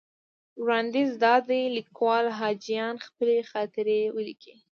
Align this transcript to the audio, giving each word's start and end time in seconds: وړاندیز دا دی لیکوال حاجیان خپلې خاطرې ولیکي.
وړاندیز 0.61 1.11
دا 1.25 1.35
دی 1.49 1.63
لیکوال 1.77 2.25
حاجیان 2.39 2.95
خپلې 3.07 3.37
خاطرې 3.51 4.01
ولیکي. 4.15 4.53